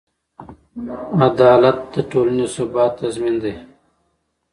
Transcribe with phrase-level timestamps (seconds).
[1.27, 3.53] عدالت د ټولنې د ثبات تضمین دی.